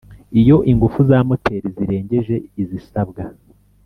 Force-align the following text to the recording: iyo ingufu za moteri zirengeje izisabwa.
iyo 0.39 0.57
ingufu 0.71 0.99
za 1.09 1.17
moteri 1.29 1.67
zirengeje 1.75 2.35
izisabwa. 2.61 3.23